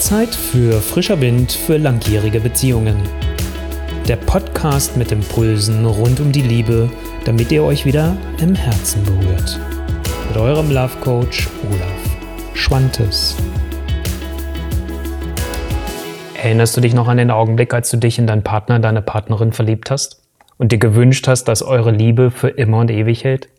[0.00, 2.96] Zeit für frischer Wind für langjährige Beziehungen.
[4.08, 6.90] Der Podcast mit Impulsen rund um die Liebe,
[7.26, 9.60] damit ihr euch wieder im Herzen berührt.
[10.28, 13.36] Mit eurem Love Coach Olaf Schwantes.
[16.42, 19.52] Erinnerst du dich noch an den Augenblick, als du dich in deinen Partner, deine Partnerin
[19.52, 20.22] verliebt hast
[20.56, 23.50] und dir gewünscht hast, dass eure Liebe für immer und ewig hält?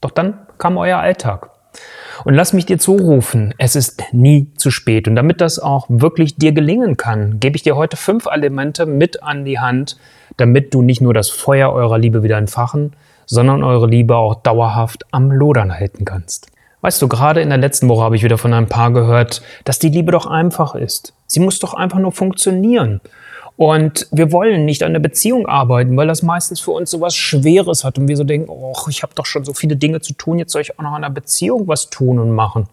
[0.00, 1.50] Doch dann kam euer Alltag.
[2.24, 5.08] Und lass mich dir zurufen, es ist nie zu spät.
[5.08, 9.22] Und damit das auch wirklich dir gelingen kann, gebe ich dir heute fünf Elemente mit
[9.22, 9.96] an die Hand,
[10.36, 12.92] damit du nicht nur das Feuer eurer Liebe wieder entfachen,
[13.26, 16.48] sondern eure Liebe auch dauerhaft am Lodern halten kannst.
[16.82, 19.78] Weißt du, gerade in der letzten Woche habe ich wieder von einem Paar gehört, dass
[19.78, 21.14] die Liebe doch einfach ist.
[21.26, 23.00] Sie muss doch einfach nur funktionieren.
[23.60, 27.14] Und wir wollen nicht an der Beziehung arbeiten, weil das meistens für uns so was
[27.14, 30.14] Schweres hat und wir so denken, oh, ich habe doch schon so viele Dinge zu
[30.14, 32.68] tun, jetzt soll ich auch noch an der Beziehung was tun und machen.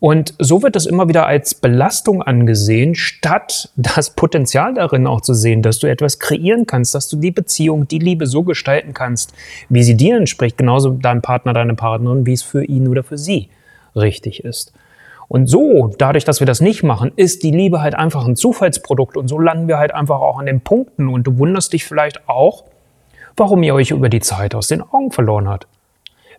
[0.00, 5.32] Und so wird das immer wieder als Belastung angesehen, statt das Potenzial darin auch zu
[5.32, 9.32] sehen, dass du etwas kreieren kannst, dass du die Beziehung, die Liebe so gestalten kannst,
[9.68, 13.16] wie sie dir entspricht, genauso deinem Partner, deine Partnerin, wie es für ihn oder für
[13.16, 13.48] sie
[13.94, 14.72] richtig ist.
[15.30, 19.16] Und so, dadurch, dass wir das nicht machen, ist die Liebe halt einfach ein Zufallsprodukt
[19.16, 22.28] und so landen wir halt einfach auch an den Punkten und du wunderst dich vielleicht
[22.28, 22.64] auch,
[23.36, 25.68] warum ihr euch über die Zeit aus den Augen verloren habt.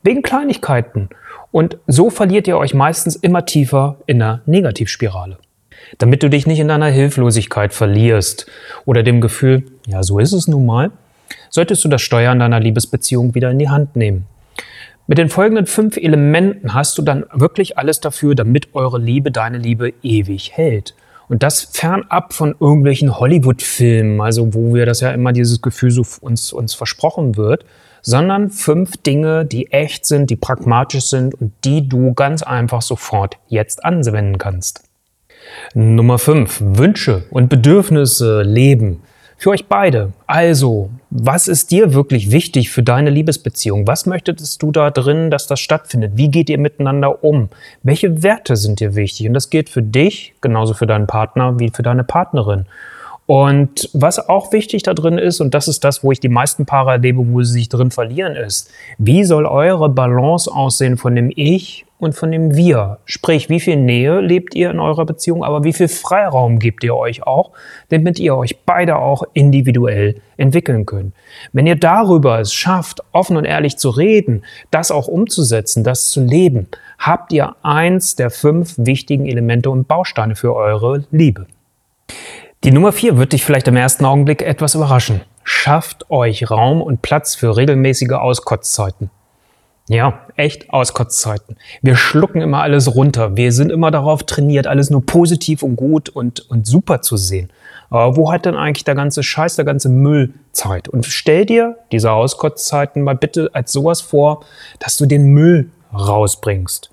[0.04, 1.08] Wegen Kleinigkeiten.
[1.54, 5.38] Und so verliert ihr euch meistens immer tiefer in einer Negativspirale.
[5.98, 8.46] Damit du dich nicht in deiner Hilflosigkeit verlierst
[8.86, 10.92] oder dem Gefühl, ja, so ist es nun mal,
[11.50, 14.26] solltest du das Steuern deiner Liebesbeziehung wieder in die Hand nehmen.
[15.12, 19.58] Mit den folgenden fünf Elementen hast du dann wirklich alles dafür, damit eure Liebe, deine
[19.58, 20.96] Liebe ewig hält.
[21.28, 26.06] Und das fernab von irgendwelchen Hollywood-Filmen, also wo wir das ja immer dieses Gefühl so
[26.22, 27.66] uns, uns versprochen wird,
[28.02, 33.38] sondern fünf Dinge, die echt sind, die pragmatisch sind und die du ganz einfach sofort
[33.50, 34.86] jetzt anwenden kannst.
[35.74, 39.02] Nummer fünf: Wünsche und Bedürfnisse leben
[39.42, 40.14] für euch beide.
[40.28, 43.88] Also, was ist dir wirklich wichtig für deine Liebesbeziehung?
[43.88, 46.12] Was möchtest du da drin, dass das stattfindet?
[46.16, 47.50] Wie geht ihr miteinander um?
[47.82, 49.28] Welche Werte sind dir wichtig?
[49.28, 52.68] Und das gilt für dich, genauso für deinen Partner wie für deine Partnerin.
[53.32, 56.66] Und was auch wichtig da drin ist, und das ist das, wo ich die meisten
[56.66, 61.32] Paare erlebe, wo sie sich drin verlieren, ist, wie soll eure Balance aussehen von dem
[61.34, 62.98] Ich und von dem Wir?
[63.06, 66.94] Sprich, wie viel Nähe lebt ihr in eurer Beziehung, aber wie viel Freiraum gebt ihr
[66.94, 67.52] euch auch,
[67.88, 71.14] damit ihr euch beide auch individuell entwickeln könnt?
[71.54, 76.22] Wenn ihr darüber es schafft, offen und ehrlich zu reden, das auch umzusetzen, das zu
[76.22, 76.68] leben,
[77.00, 81.48] habt ihr eins der fünf wichtigen Elemente und Bausteine für eure Liebe.
[82.64, 85.22] Die Nummer vier wird dich vielleicht im ersten Augenblick etwas überraschen.
[85.44, 89.10] Schafft euch Raum und Platz für regelmäßige Auskotzzeiten.
[89.90, 91.58] Ja, echt Auskotzzeiten.
[91.82, 93.36] Wir schlucken immer alles runter.
[93.36, 97.50] Wir sind immer darauf trainiert, alles nur positiv und gut und, und super zu sehen.
[97.90, 100.88] Aber wo hat denn eigentlich der ganze Scheiß, der ganze Müll Zeit?
[100.88, 104.46] Und stell dir diese Auskotzzeiten mal bitte als sowas vor,
[104.78, 106.92] dass du den Müll rausbringst.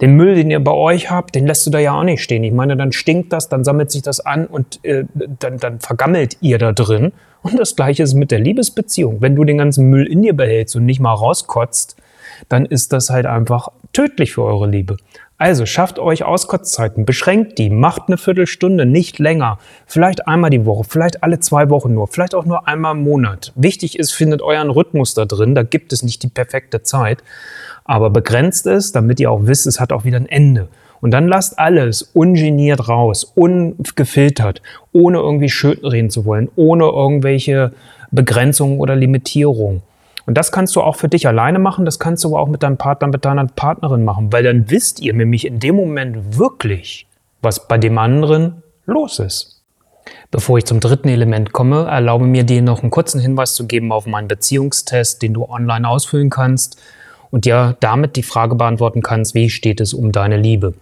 [0.00, 2.44] Den Müll, den ihr bei euch habt, den lässt du da ja auch nicht stehen.
[2.44, 6.36] Ich meine, dann stinkt das, dann sammelt sich das an und äh, dann, dann vergammelt
[6.40, 7.12] ihr da drin.
[7.42, 9.20] Und das gleiche ist mit der Liebesbeziehung.
[9.20, 11.96] Wenn du den ganzen Müll in dir behältst und nicht mal rauskotzt,
[12.48, 14.96] dann ist das halt einfach tödlich für eure Liebe.
[15.38, 19.58] Also schafft euch Auskotzzeiten, beschränkt die, macht eine Viertelstunde, nicht länger.
[19.84, 23.52] Vielleicht einmal die Woche, vielleicht alle zwei Wochen nur, vielleicht auch nur einmal im Monat.
[23.54, 27.22] Wichtig ist, findet euren Rhythmus da drin, da gibt es nicht die perfekte Zeit
[27.86, 30.68] aber begrenzt es, damit ihr auch wisst, es hat auch wieder ein Ende.
[31.00, 34.60] Und dann lasst alles ungeniert raus, ungefiltert,
[34.92, 37.72] ohne irgendwie schön reden zu wollen, ohne irgendwelche
[38.10, 39.82] Begrenzungen oder Limitierungen.
[40.26, 42.62] Und das kannst du auch für dich alleine machen, das kannst du aber auch mit
[42.62, 47.06] deinem Partner, mit deiner Partnerin machen, weil dann wisst ihr nämlich in dem Moment wirklich,
[47.42, 49.62] was bei dem anderen los ist.
[50.30, 53.92] Bevor ich zum dritten Element komme, erlaube mir dir noch einen kurzen Hinweis zu geben
[53.92, 56.80] auf meinen Beziehungstest, den du online ausfüllen kannst
[57.30, 60.74] und dir damit die Frage beantworten kannst, wie steht es um deine Liebe?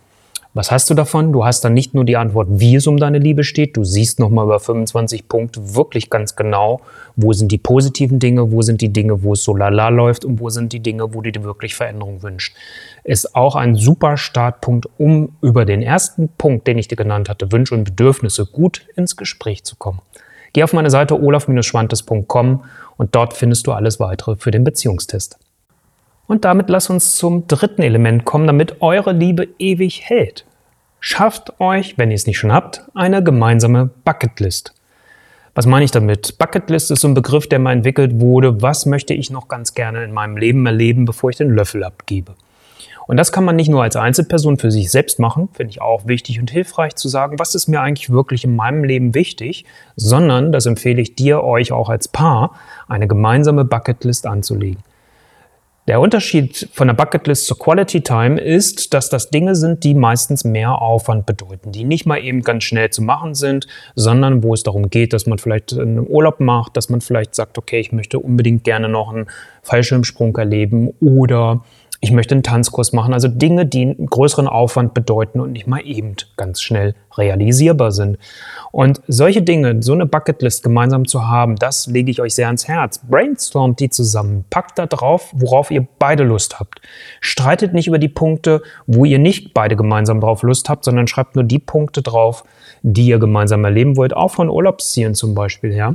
[0.56, 1.32] Was hast du davon?
[1.32, 4.20] Du hast dann nicht nur die Antwort, wie es um deine Liebe steht, du siehst
[4.20, 6.80] nochmal über 25 Punkte wirklich ganz genau,
[7.16, 10.38] wo sind die positiven Dinge, wo sind die Dinge, wo es so lala läuft und
[10.38, 12.54] wo sind die Dinge, wo du dir wirklich Veränderung wünschst.
[13.02, 17.50] Ist auch ein super Startpunkt, um über den ersten Punkt, den ich dir genannt hatte,
[17.50, 20.02] Wünsche und Bedürfnisse, gut ins Gespräch zu kommen.
[20.52, 22.62] Geh auf meine Seite olaf-schwantes.com
[22.96, 25.36] und dort findest du alles weitere für den Beziehungstest.
[26.26, 30.46] Und damit lass uns zum dritten Element kommen, damit eure Liebe ewig hält.
[31.00, 34.72] Schafft euch, wenn ihr es nicht schon habt, eine gemeinsame Bucketlist.
[35.54, 36.38] Was meine ich damit?
[36.38, 38.62] Bucketlist ist so ein Begriff, der mal entwickelt wurde.
[38.62, 42.34] Was möchte ich noch ganz gerne in meinem Leben erleben, bevor ich den Löffel abgebe?
[43.06, 46.06] Und das kann man nicht nur als Einzelperson für sich selbst machen, finde ich auch
[46.06, 50.52] wichtig und hilfreich zu sagen, was ist mir eigentlich wirklich in meinem Leben wichtig, sondern
[50.52, 52.54] das empfehle ich dir, euch auch als Paar,
[52.88, 54.82] eine gemeinsame Bucketlist anzulegen.
[55.86, 60.42] Der Unterschied von der Bucketlist zur Quality Time ist, dass das Dinge sind, die meistens
[60.42, 64.62] mehr Aufwand bedeuten, die nicht mal eben ganz schnell zu machen sind, sondern wo es
[64.62, 68.18] darum geht, dass man vielleicht einen Urlaub macht, dass man vielleicht sagt, okay, ich möchte
[68.18, 69.26] unbedingt gerne noch einen
[69.62, 71.62] Fallschirmsprung erleben oder
[72.00, 73.14] ich möchte einen Tanzkurs machen.
[73.14, 78.18] Also Dinge, die einen größeren Aufwand bedeuten und nicht mal eben ganz schnell realisierbar sind.
[78.72, 82.68] Und solche Dinge, so eine Bucketlist gemeinsam zu haben, das lege ich euch sehr ans
[82.68, 83.00] Herz.
[83.08, 84.44] Brainstormt die zusammen.
[84.50, 86.80] Packt da drauf, worauf ihr beide Lust habt.
[87.20, 91.36] Streitet nicht über die Punkte, wo ihr nicht beide gemeinsam drauf Lust habt, sondern schreibt
[91.36, 92.44] nur die Punkte drauf,
[92.82, 94.14] die ihr gemeinsam erleben wollt.
[94.14, 95.94] Auch von Urlaubszielen zum Beispiel, ja.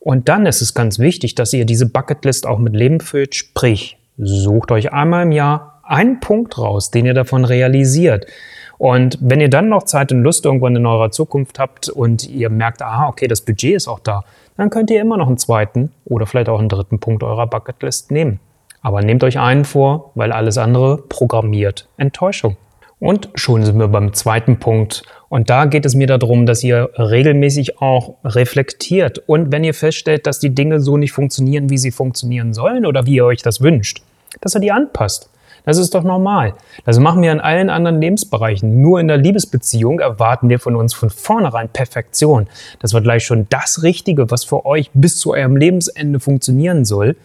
[0.00, 3.96] Und dann ist es ganz wichtig, dass ihr diese Bucketlist auch mit Leben füllt, sprich,
[4.16, 8.26] Sucht euch einmal im Jahr einen Punkt raus, den ihr davon realisiert.
[8.78, 12.50] Und wenn ihr dann noch Zeit und Lust irgendwann in eurer Zukunft habt und ihr
[12.50, 14.24] merkt, aha, okay, das Budget ist auch da,
[14.56, 18.10] dann könnt ihr immer noch einen zweiten oder vielleicht auch einen dritten Punkt eurer Bucketlist
[18.10, 18.40] nehmen.
[18.82, 22.56] Aber nehmt euch einen vor, weil alles andere programmiert Enttäuschung.
[23.00, 25.02] Und schon sind wir beim zweiten Punkt.
[25.34, 29.20] Und da geht es mir darum, dass ihr regelmäßig auch reflektiert.
[29.26, 33.04] Und wenn ihr feststellt, dass die Dinge so nicht funktionieren, wie sie funktionieren sollen oder
[33.04, 34.00] wie ihr euch das wünscht,
[34.40, 35.28] dass ihr die anpasst.
[35.64, 36.54] Das ist doch normal.
[36.84, 38.80] Das machen wir in allen anderen Lebensbereichen.
[38.80, 42.46] Nur in der Liebesbeziehung erwarten wir von uns von vornherein Perfektion.
[42.78, 47.16] Das wird gleich schon das Richtige, was für euch bis zu eurem Lebensende funktionieren soll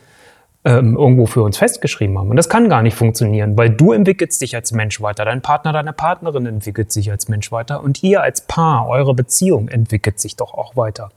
[0.65, 2.29] ähm, irgendwo für uns festgeschrieben haben.
[2.29, 5.71] Und das kann gar nicht funktionieren, weil du entwickelst dich als Mensch weiter, dein Partner,
[5.71, 10.35] deine Partnerin entwickelt sich als Mensch weiter und ihr als Paar, eure Beziehung entwickelt sich
[10.35, 11.11] doch auch weiter.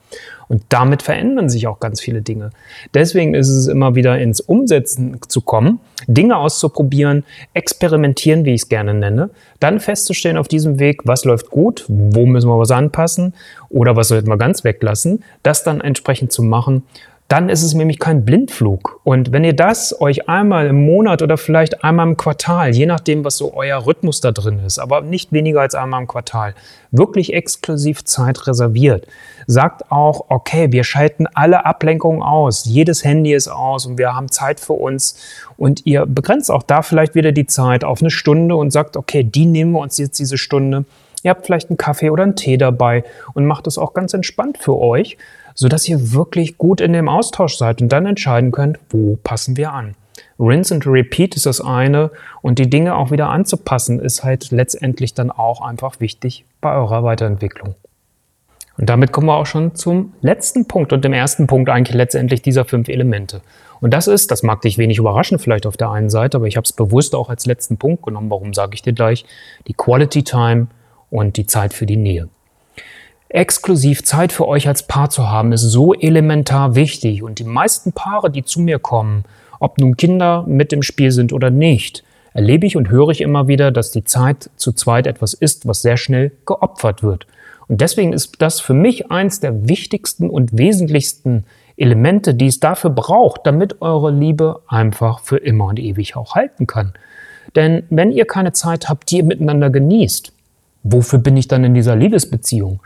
[0.49, 2.50] Und damit verändern sich auch ganz viele Dinge.
[2.94, 8.69] Deswegen ist es immer wieder ins Umsetzen zu kommen, Dinge auszuprobieren, experimentieren, wie ich es
[8.69, 13.35] gerne nenne, dann festzustellen auf diesem Weg, was läuft gut, wo müssen wir was anpassen
[13.71, 16.85] oder was sollten wir ganz weglassen, das dann entsprechend zu machen
[17.32, 19.00] dann ist es nämlich kein Blindflug.
[19.05, 23.25] Und wenn ihr das euch einmal im Monat oder vielleicht einmal im Quartal, je nachdem,
[23.25, 26.55] was so euer Rhythmus da drin ist, aber nicht weniger als einmal im Quartal,
[26.90, 29.06] wirklich exklusiv Zeit reserviert,
[29.46, 34.31] sagt auch, okay, wir schalten alle Ablenkungen aus, jedes Handy ist aus und wir haben
[34.31, 35.17] Zeit für uns
[35.56, 39.25] und ihr begrenzt auch da vielleicht wieder die Zeit auf eine Stunde und sagt, okay,
[39.25, 40.85] die nehmen wir uns jetzt diese Stunde.
[41.23, 44.58] Ihr habt vielleicht einen Kaffee oder einen Tee dabei und macht es auch ganz entspannt
[44.58, 45.17] für euch
[45.54, 49.72] sodass ihr wirklich gut in dem Austausch seid und dann entscheiden könnt, wo passen wir
[49.72, 49.94] an.
[50.38, 52.10] Rinse and Repeat ist das eine
[52.43, 57.04] und die Dinge auch wieder anzupassen ist halt letztendlich dann auch einfach wichtig bei eurer
[57.04, 57.75] Weiterentwicklung.
[58.78, 62.43] Und damit kommen wir auch schon zum letzten Punkt und dem ersten Punkt eigentlich letztendlich
[62.43, 63.43] dieser fünf Elemente.
[63.81, 66.56] Und das ist, das mag dich wenig überraschen vielleicht auf der einen Seite, aber ich
[66.56, 69.26] habe es bewusst auch als letzten Punkt genommen, warum sage ich dir gleich,
[69.66, 70.69] die Quality Time
[71.10, 72.28] und die Zeit für die Nähe
[73.32, 77.23] exklusiv Zeit für euch als Paar zu haben, ist so elementar wichtig.
[77.23, 79.25] Und die meisten Paare, die zu mir kommen,
[79.58, 83.49] ob nun Kinder mit im Spiel sind oder nicht, erlebe ich und höre ich immer
[83.49, 87.26] wieder, dass die Zeit zu zweit etwas ist, was sehr schnell geopfert wird.
[87.69, 91.44] Und deswegen ist das für mich eins der wichtigsten und wesentlichsten
[91.76, 96.67] Elemente, die es dafür braucht, damit eure Liebe einfach für immer und ewig auch halten
[96.67, 96.93] kann.
[97.56, 100.32] Denn wenn ihr keine Zeit habt, die ihr miteinander genießt,
[100.82, 102.80] wofür bin ich dann in dieser Liebesbeziehung?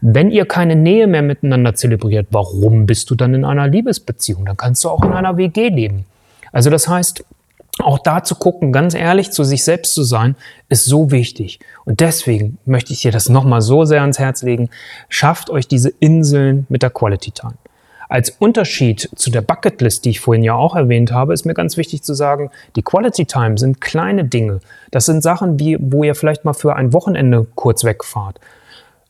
[0.00, 4.44] Wenn ihr keine Nähe mehr miteinander zelebriert, warum bist du dann in einer Liebesbeziehung?
[4.44, 6.04] Dann kannst du auch in einer WG leben.
[6.52, 7.24] Also das heißt,
[7.78, 10.34] auch da zu gucken, ganz ehrlich zu sich selbst zu sein,
[10.68, 11.60] ist so wichtig.
[11.84, 14.70] Und deswegen möchte ich dir das nochmal so sehr ans Herz legen.
[15.08, 17.54] Schafft euch diese Inseln mit der Quality Time.
[18.08, 21.76] Als Unterschied zu der Bucketlist, die ich vorhin ja auch erwähnt habe, ist mir ganz
[21.76, 24.60] wichtig zu sagen, die Quality Time sind kleine Dinge.
[24.92, 28.38] Das sind Sachen, wie, wo ihr vielleicht mal für ein Wochenende kurz wegfahrt.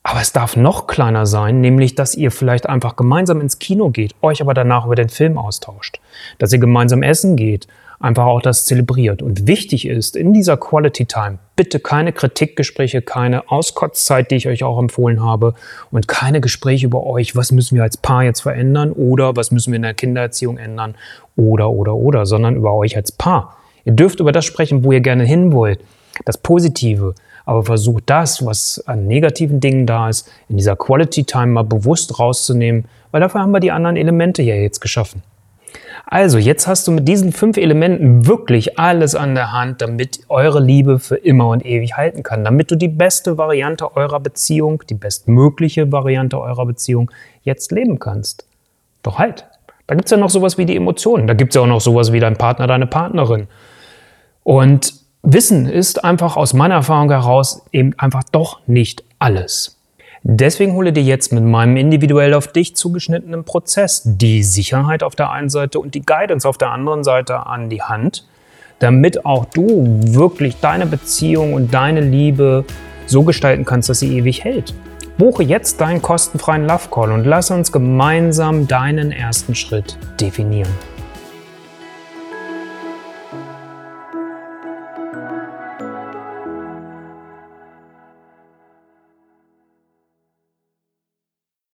[0.09, 4.15] Aber es darf noch kleiner sein, nämlich dass ihr vielleicht einfach gemeinsam ins Kino geht,
[4.21, 5.99] euch aber danach über den Film austauscht,
[6.37, 7.67] dass ihr gemeinsam essen geht,
[7.99, 9.21] einfach auch das zelebriert.
[9.21, 14.63] Und wichtig ist in dieser Quality Time bitte keine Kritikgespräche, keine Auskotzzeit, die ich euch
[14.63, 15.55] auch empfohlen habe
[15.91, 19.73] und keine Gespräche über euch, was müssen wir als Paar jetzt verändern oder was müssen
[19.73, 20.95] wir in der Kindererziehung ändern
[21.35, 23.57] oder oder oder, sondern über euch als Paar.
[23.83, 25.81] Ihr dürft über das sprechen, wo ihr gerne hin wollt,
[26.23, 27.13] das Positive,
[27.47, 32.19] aber versucht das, was an negativen Dingen da ist, in dieser Quality Time mal bewusst
[32.19, 35.23] rauszunehmen, weil dafür haben wir die anderen Elemente hier jetzt geschaffen.
[36.05, 40.59] Also, jetzt hast du mit diesen fünf Elementen wirklich alles an der Hand, damit eure
[40.59, 44.95] Liebe für immer und ewig halten kann, damit du die beste Variante eurer Beziehung, die
[44.95, 47.11] bestmögliche Variante eurer Beziehung
[47.43, 48.45] jetzt leben kannst.
[49.03, 49.45] Doch halt,
[49.87, 51.81] da gibt es ja noch sowas wie die Emotionen, da gibt es ja auch noch
[51.81, 53.47] sowas wie dein Partner, deine Partnerin.
[54.43, 54.96] Und
[55.29, 59.77] Wissen ist einfach aus meiner Erfahrung heraus eben einfach doch nicht alles.
[60.23, 65.29] Deswegen hole dir jetzt mit meinem individuell auf dich zugeschnittenen Prozess die Sicherheit auf der
[65.31, 68.25] einen Seite und die Guidance auf der anderen Seite an die Hand,
[68.79, 72.63] damit auch du wirklich deine Beziehung und deine Liebe
[73.05, 74.73] so gestalten kannst, dass sie ewig hält.
[75.17, 80.71] Buche jetzt deinen kostenfreien Love Call und lass uns gemeinsam deinen ersten Schritt definieren.